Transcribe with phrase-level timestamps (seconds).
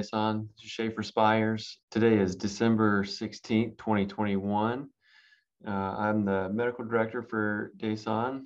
[0.00, 0.10] is
[0.64, 1.78] Shaefer Spires.
[1.90, 4.88] Today is December 16th, 2021.
[5.66, 8.44] Uh, I'm the medical director for DASON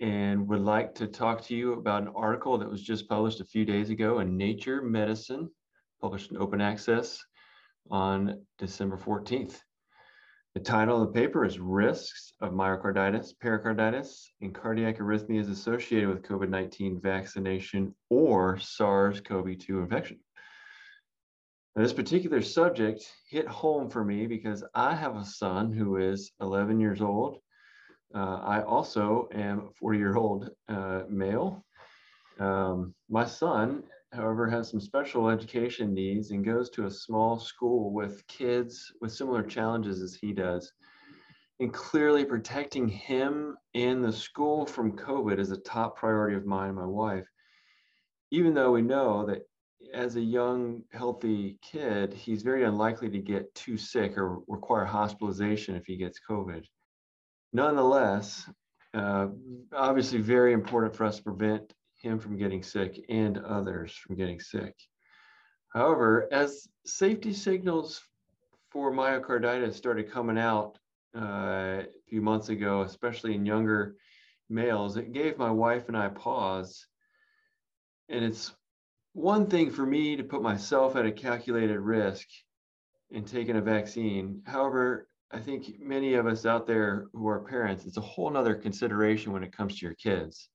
[0.00, 3.44] and would like to talk to you about an article that was just published a
[3.44, 5.48] few days ago in Nature Medicine,
[6.00, 7.20] published in open access
[7.88, 9.60] on December 14th.
[10.54, 16.22] The title of the paper is Risks of Myocarditis, Pericarditis, and Cardiac Arrhythmias Associated with
[16.22, 20.18] COVID 19 Vaccination or SARS CoV 2 Infection.
[21.74, 26.32] Now, this particular subject hit home for me because I have a son who is
[26.40, 27.38] 11 years old.
[28.14, 31.64] Uh, I also am a 40 year old uh, male.
[32.38, 37.92] Um, my son however, has some special education needs and goes to a small school
[37.92, 40.72] with kids with similar challenges as he does.
[41.60, 46.70] And clearly, protecting him and the school from COVID is a top priority of mine
[46.70, 47.26] and my wife.
[48.30, 49.42] Even though we know that
[49.92, 55.76] as a young, healthy kid, he's very unlikely to get too sick or require hospitalization
[55.76, 56.64] if he gets COVID.
[57.52, 58.48] Nonetheless,
[58.94, 59.28] uh,
[59.74, 64.40] obviously, very important for us to prevent him from getting sick and others from getting
[64.40, 64.74] sick.
[65.68, 68.02] However, as safety signals
[68.70, 70.78] for myocarditis started coming out
[71.16, 73.96] uh, a few months ago, especially in younger
[74.50, 76.86] males, it gave my wife and I pause.
[78.08, 78.52] And it's
[79.12, 82.26] one thing for me to put myself at a calculated risk
[83.10, 84.42] in taking a vaccine.
[84.46, 88.54] However, I think many of us out there who are parents, it's a whole nother
[88.54, 90.48] consideration when it comes to your kids.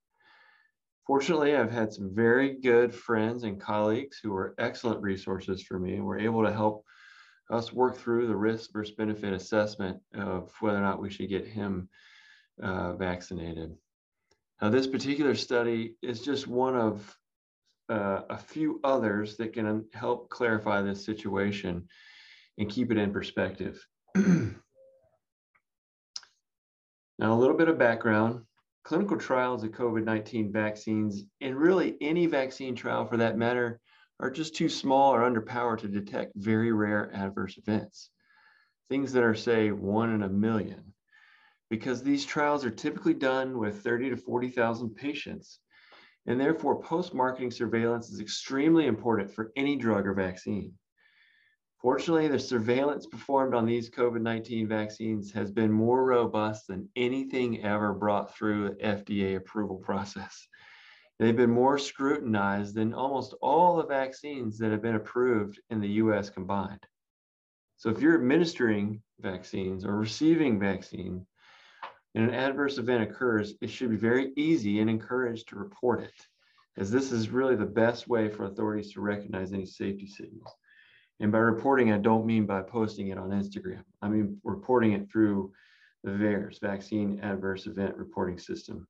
[1.05, 5.94] Fortunately, I've had some very good friends and colleagues who are excellent resources for me
[5.94, 6.83] and were able to help
[7.49, 11.48] us work through the risk versus benefit assessment of whether or not we should get
[11.48, 11.87] him
[12.61, 13.73] uh, vaccinated.
[14.61, 17.17] Now, this particular study is just one of
[17.89, 21.87] uh, a few others that can help clarify this situation
[22.58, 23.86] and keep it in perspective.
[24.15, 24.53] now,
[27.21, 28.43] a little bit of background
[28.87, 33.81] clinical trials of COVID 19 vaccines, and really any vaccine trial for that matter,
[34.21, 38.11] are just too small or underpowered to detect very rare adverse events.
[38.89, 40.93] Things that are, say, one in a million.
[41.69, 45.59] Because these trials are typically done with 30 to 40,000 patients,
[46.27, 50.73] and therefore post marketing surveillance is extremely important for any drug or vaccine.
[51.82, 57.64] Fortunately, the surveillance performed on these COVID 19 vaccines has been more robust than anything
[57.64, 60.48] ever brought through the FDA approval process.
[61.20, 65.89] They've been more scrutinized than almost all the vaccines that have been approved in the
[66.04, 66.86] US combined.
[67.77, 71.26] So, if you're administering vaccines or receiving vaccine
[72.15, 76.27] and an adverse event occurs, it should be very easy and encouraged to report it,
[76.77, 80.51] as this is really the best way for authorities to recognize any safety signals.
[81.19, 83.83] And by reporting, I don't mean by posting it on Instagram.
[84.01, 85.51] I mean reporting it through
[86.03, 88.87] the VAERS, Vaccine Adverse Event Reporting System.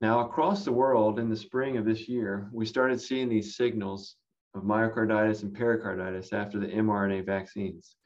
[0.00, 4.16] Now, across the world in the spring of this year, we started seeing these signals
[4.54, 7.96] of myocarditis and pericarditis after the mRNA vaccines.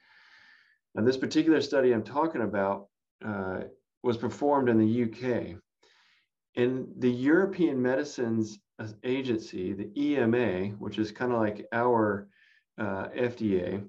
[0.94, 2.86] Now, this particular study I'm talking about
[3.24, 3.64] uh,
[4.02, 5.56] was performed in the UK.
[6.54, 8.58] In the European Medicines
[9.04, 12.28] Agency, the EMA, which is kind of like our
[12.78, 13.86] uh, FDA,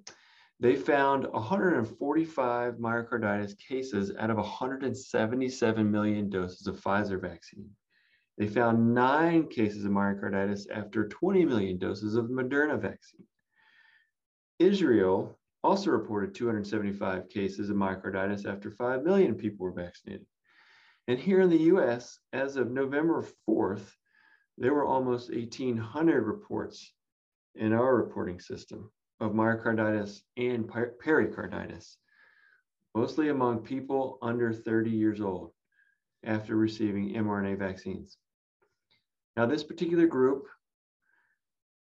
[0.60, 7.70] they found 145 myocarditis cases out of 177 million doses of Pfizer vaccine.
[8.38, 13.26] They found nine cases of myocarditis after 20 million doses of Moderna vaccine.
[14.60, 20.26] Israel also reported 275 cases of myocarditis after 5 million people were vaccinated.
[21.08, 23.92] And here in the US, as of November 4th,
[24.58, 26.94] there were almost 1,800 reports
[27.56, 30.70] in our reporting system of myocarditis and
[31.00, 31.98] pericarditis,
[32.96, 35.52] mostly among people under 30 years old
[36.24, 38.18] after receiving mRNA vaccines.
[39.36, 40.48] Now, this particular group,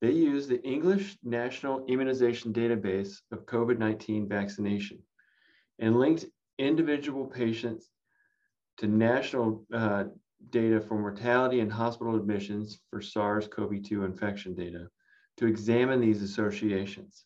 [0.00, 4.98] they use the English National Immunization Database of COVID 19 vaccination
[5.78, 6.26] and linked
[6.58, 7.90] individual patients
[8.78, 10.04] to national uh,
[10.50, 14.88] data for mortality and hospital admissions for SARS CoV 2 infection data
[15.36, 17.24] to examine these associations.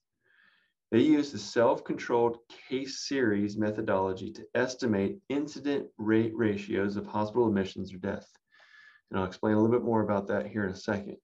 [0.90, 2.38] They use the self-controlled
[2.68, 8.30] case series methodology to estimate incident rate ratios of hospital admissions or death.
[9.10, 11.16] And I'll explain a little bit more about that here in a second.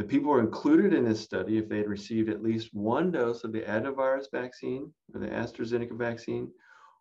[0.00, 3.44] The people were included in this study if they had received at least one dose
[3.44, 6.50] of the adenovirus vaccine or the AstraZeneca vaccine,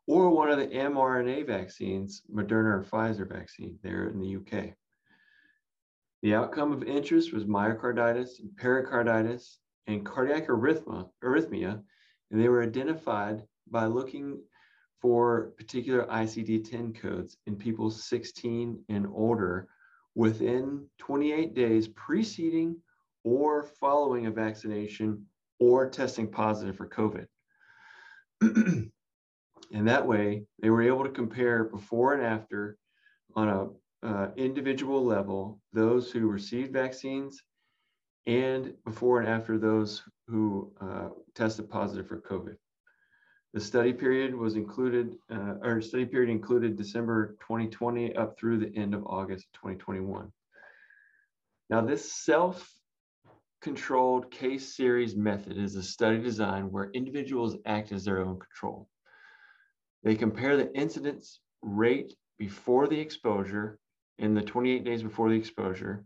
[0.06, 4.76] or one of the mRNA vaccines, Moderna or Pfizer vaccine there in the UK.
[6.24, 11.82] The outcome of interest was myocarditis, and pericarditis, and cardiac arrhythmia, arrhythmia,
[12.32, 14.44] and they were identified by looking
[15.02, 19.70] for particular ICD-10 codes in people 16 and older
[20.16, 22.76] within 28 days preceding
[23.24, 25.26] or following a vaccination
[25.60, 27.26] or testing positive for COVID.
[28.42, 32.78] and that way, they were able to compare before and after
[33.36, 33.68] on a
[34.02, 37.44] uh, individual level those who received vaccines
[38.28, 42.56] and before and after those who uh, tested positive for COVID.
[43.54, 48.76] The study period was included, uh, or study period included December 2020 up through the
[48.78, 50.32] end of August 2021.
[51.72, 52.72] Now, this self
[53.62, 58.88] controlled case series method is a study design where individuals act as their own control.
[60.04, 63.80] They compare the incidence rate before the exposure
[64.18, 66.06] in the 28 days before the exposure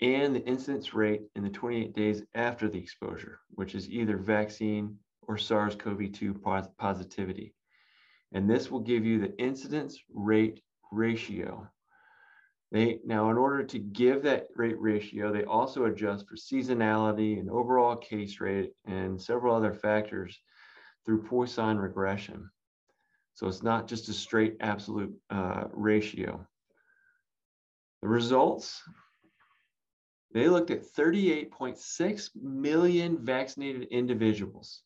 [0.00, 4.96] and the incidence rate in the 28 days after the exposure, which is either vaccine
[5.22, 7.54] or SARS-CoV-2 positivity.
[8.32, 11.68] And this will give you the incidence rate ratio.
[12.70, 17.50] They now, in order to give that rate ratio, they also adjust for seasonality and
[17.50, 20.38] overall case rate and several other factors
[21.06, 22.50] through Poisson regression.
[23.34, 26.46] So it's not just a straight absolute uh, ratio.
[28.02, 28.82] The results,
[30.34, 34.82] they looked at 38.6 million vaccinated individuals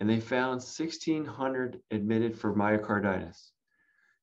[0.00, 3.50] and they found 1,600 admitted for myocarditis.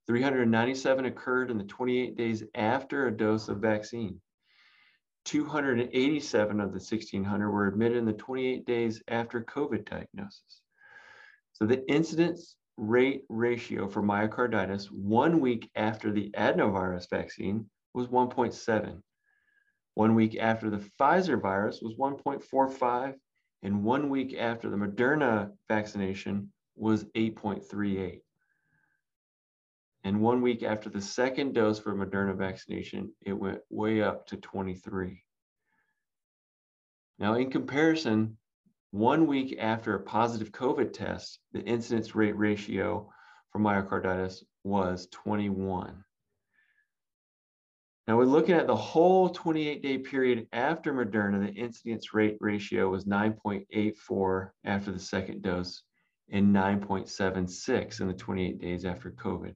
[0.08, 4.22] 397 occurred in the 28 days after a dose of vaccine.
[5.26, 10.62] 287 of the 1,600 were admitted in the 28 days after COVID diagnosis.
[11.54, 19.02] So the incidence rate ratio for myocarditis one week after the adenovirus vaccine was 1.7.
[19.96, 23.16] One week after the Pfizer virus was 1.45,
[23.64, 28.20] and one week after the Moderna vaccination was 8.38.
[30.06, 34.38] And one week after the second dose for Moderna vaccination, it went way up to
[34.38, 35.24] 23.
[37.18, 38.38] Now, in comparison,
[38.92, 43.10] one week after a positive COVID test, the incidence rate ratio
[43.52, 46.04] for myocarditis was 21.
[48.08, 52.90] Now we're looking at the whole 28 day period after Moderna, the incidence rate ratio
[52.90, 55.82] was 9.84 after the second dose
[56.30, 59.56] and 9.76 in the 28 days after COVID.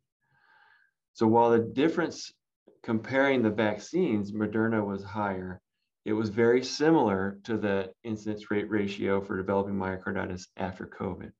[1.19, 2.31] So while the difference
[2.81, 5.59] comparing the vaccines, Moderna was higher,
[6.05, 11.33] it was very similar to the incidence rate ratio for developing myocarditis after COVID.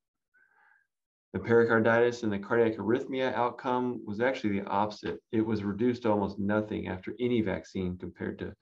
[1.31, 5.21] The pericarditis and the cardiac arrhythmia outcome was actually the opposite.
[5.31, 8.53] It was reduced to almost nothing after any vaccine compared to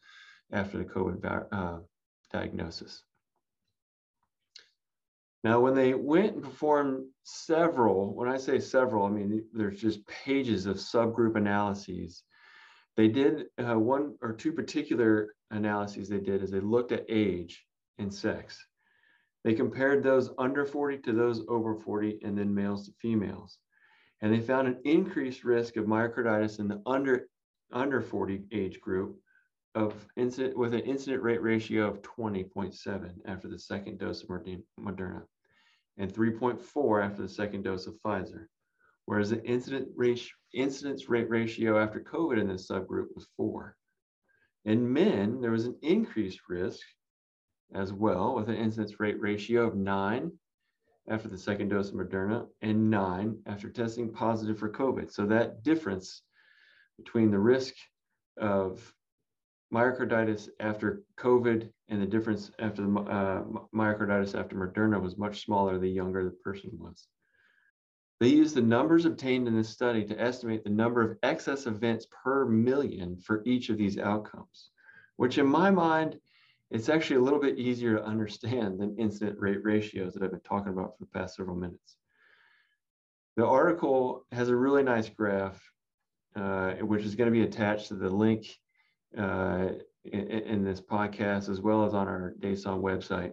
[0.51, 1.79] after the COVID uh,
[2.31, 3.01] diagnosis.
[5.47, 10.05] Now, when they went and performed several, when I say several, I mean there's just
[10.05, 12.23] pages of subgroup analyses.
[12.97, 17.65] They did uh, one or two particular analyses they did is they looked at age
[17.97, 18.61] and sex.
[19.45, 23.57] They compared those under 40 to those over 40 and then males to females.
[24.21, 27.29] And they found an increased risk of myocarditis in the under,
[27.71, 29.17] under 40 age group
[29.75, 34.29] of incident with an incident rate ratio of 20.7 after the second dose of
[34.77, 35.23] Moderna
[35.97, 38.45] and 3.4 after the second dose of Pfizer.
[39.05, 43.75] Whereas the incident rate, incidence rate ratio after COVID in this subgroup was four.
[44.65, 46.85] In men, there was an increased risk
[47.73, 50.31] as well with an incidence rate ratio of nine
[51.09, 55.11] after the second dose of Moderna and nine after testing positive for COVID.
[55.11, 56.21] So that difference
[56.97, 57.73] between the risk
[58.37, 58.93] of
[59.73, 63.43] myocarditis after COVID and the difference after the uh,
[63.75, 67.07] myocarditis after Moderna was much smaller the younger the person was.
[68.19, 72.07] They used the numbers obtained in this study to estimate the number of excess events
[72.23, 74.71] per million for each of these outcomes,
[75.17, 76.19] which in my mind
[76.71, 80.39] it's actually a little bit easier to understand than incident rate ratios that I've been
[80.41, 81.97] talking about for the past several minutes.
[83.37, 85.61] The article has a really nice graph,
[86.35, 88.47] uh, which is going to be attached to the link
[89.15, 89.69] uh,
[90.05, 93.31] in, in, this podcast as well as on our DASON website.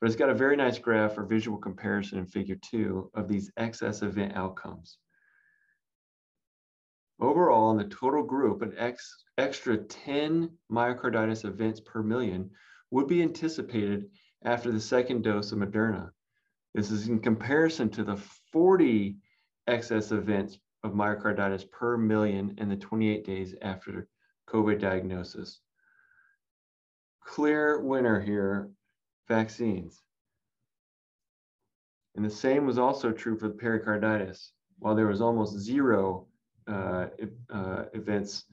[0.00, 3.50] But it's got a very nice graph for visual comparison in figure two of these
[3.56, 4.98] excess event outcomes.
[7.18, 12.50] Overall, in the total group, an ex, extra 10 myocarditis events per million
[12.90, 14.10] would be anticipated
[14.44, 16.10] after the second dose of Moderna.
[16.74, 18.16] This is in comparison to the
[18.52, 19.16] 40
[19.66, 24.08] excess events of myocarditis per million in the 28 days after
[24.48, 25.60] COVID diagnosis.
[27.24, 28.70] clear winner here,
[29.28, 30.02] vaccines.
[32.14, 34.52] And the same was also true for the pericarditis.
[34.78, 36.26] While there was almost zero
[36.68, 37.06] uh,
[37.50, 38.44] uh, events,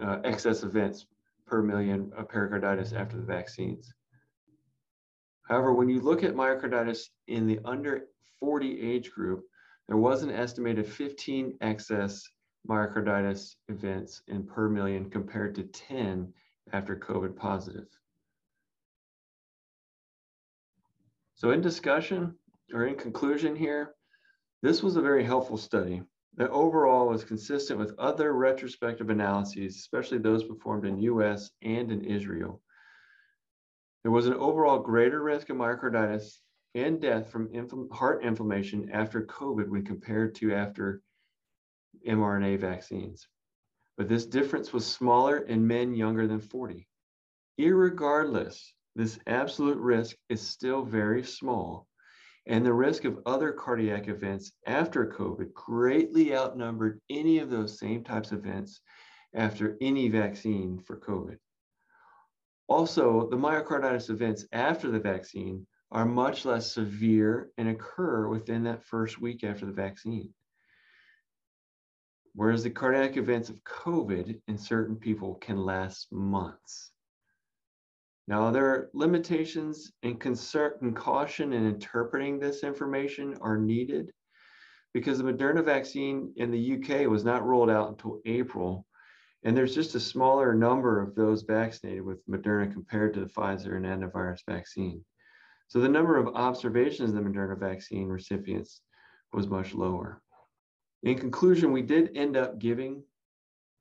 [0.00, 1.06] uh, excess events
[1.46, 3.92] per million of pericarditis after the vaccines.
[5.42, 8.08] However, when you look at myocarditis in the under
[8.40, 9.44] 40 age group,
[9.86, 12.22] there was an estimated 15 excess
[12.68, 16.32] myocarditis events in per million compared to 10
[16.72, 17.88] after COVID positive.
[21.34, 22.34] So in discussion
[22.72, 23.94] or in conclusion here,
[24.62, 26.02] this was a very helpful study
[26.36, 32.04] that overall was consistent with other retrospective analyses, especially those performed in US and in
[32.04, 32.60] Israel.
[34.02, 36.38] There was an overall greater risk of myocarditis
[36.74, 41.02] and death from heart inflammation after COVID when compared to after
[42.06, 43.26] mRNA vaccines.
[43.96, 46.86] But this difference was smaller in men younger than 40.
[47.58, 51.88] Irregardless, this absolute risk is still very small,
[52.46, 58.04] and the risk of other cardiac events after COVID greatly outnumbered any of those same
[58.04, 58.80] types of events
[59.34, 61.36] after any vaccine for COVID.
[62.68, 68.84] Also, the myocarditis events after the vaccine are much less severe and occur within that
[68.84, 70.32] first week after the vaccine.
[72.34, 76.92] Whereas the cardiac events of COVID in certain people can last months.
[78.28, 84.12] Now, there are limitations and concern and caution in interpreting this information are needed
[84.92, 88.86] because the Moderna vaccine in the UK was not rolled out until April.
[89.44, 93.76] And there's just a smaller number of those vaccinated with Moderna compared to the Pfizer
[93.76, 95.04] and adenovirus vaccine.
[95.68, 98.82] So the number of observations of the Moderna vaccine recipients
[99.32, 100.20] was much lower.
[101.02, 103.02] In conclusion, we did end up giving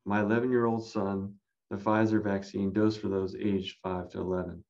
[0.06, 1.36] my 11 year old son
[1.70, 4.64] the Pfizer vaccine dose for those aged 5 to 11.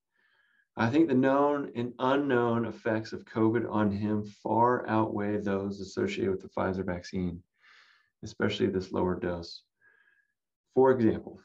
[0.78, 6.32] I think the known and unknown effects of COVID on him far outweigh those associated
[6.32, 7.42] with the Pfizer vaccine,
[8.24, 9.64] especially this lower dose.
[10.76, 11.40] For example,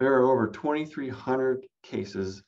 [0.00, 2.42] there are over 2,300 cases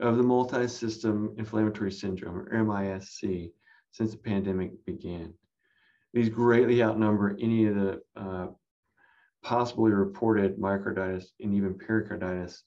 [0.00, 3.52] of the multi-system inflammatory syndrome, or MISC,
[3.92, 5.32] since the pandemic began.
[6.12, 8.48] These greatly outnumber any of the uh,
[9.42, 12.64] possibly reported myocarditis and even pericarditis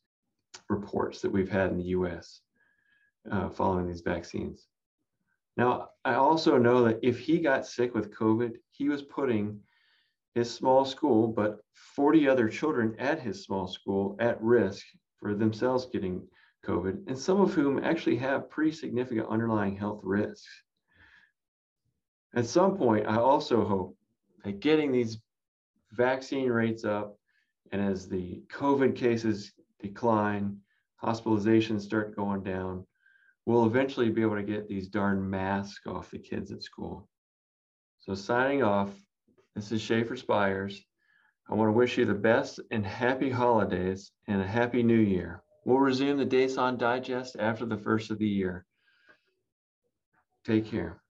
[0.70, 2.42] reports that we've had in the US
[3.30, 4.68] uh, following these vaccines.
[5.56, 9.60] Now, I also know that if he got sick with COVID, he was putting
[10.34, 14.84] his small school, but 40 other children at his small school at risk
[15.18, 16.28] for themselves getting
[16.66, 20.48] COVID, and some of whom actually have pretty significant underlying health risks.
[22.36, 23.96] At some point, I also hope
[24.44, 25.20] that getting these
[25.92, 27.18] vaccine rates up
[27.72, 30.58] and as the COVID cases decline,
[31.02, 32.86] hospitalizations start going down,
[33.46, 37.08] we'll eventually be able to get these darn masks off the kids at school.
[38.00, 38.90] So signing off,
[39.56, 40.84] this is Shaefer Spires.
[41.50, 45.44] I want to wish you the best and happy holidays and a happy new year.
[45.66, 48.66] We'll resume the DASON Digest after the first of the year.
[50.46, 51.03] Take care.